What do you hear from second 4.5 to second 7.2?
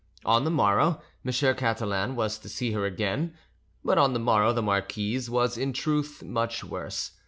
the marquise was, in truth, much worse.